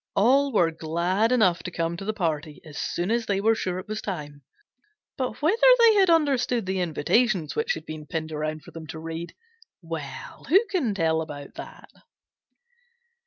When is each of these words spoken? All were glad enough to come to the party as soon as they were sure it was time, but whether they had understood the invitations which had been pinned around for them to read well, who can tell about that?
All 0.15 0.51
were 0.51 0.71
glad 0.71 1.31
enough 1.31 1.61
to 1.61 1.69
come 1.69 1.95
to 1.97 2.05
the 2.05 2.11
party 2.11 2.59
as 2.65 2.75
soon 2.75 3.11
as 3.11 3.27
they 3.27 3.39
were 3.39 3.53
sure 3.53 3.77
it 3.77 3.87
was 3.87 4.01
time, 4.01 4.41
but 5.15 5.43
whether 5.43 5.61
they 5.77 5.93
had 5.93 6.09
understood 6.09 6.65
the 6.65 6.79
invitations 6.79 7.55
which 7.55 7.75
had 7.75 7.85
been 7.85 8.07
pinned 8.07 8.31
around 8.31 8.63
for 8.63 8.71
them 8.71 8.87
to 8.87 8.99
read 8.99 9.35
well, 9.79 10.45
who 10.49 10.65
can 10.71 10.95
tell 10.95 11.21
about 11.21 11.53
that? 11.53 11.91